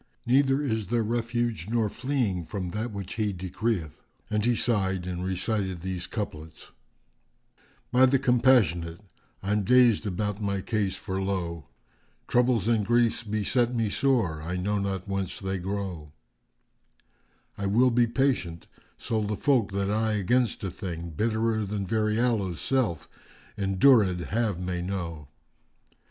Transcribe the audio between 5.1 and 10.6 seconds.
recited these couplets, "By the Compassionate, I'm dazed about my